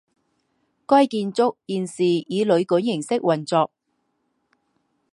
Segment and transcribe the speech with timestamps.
[0.87, 3.69] 该建筑现时以旅馆形式运作。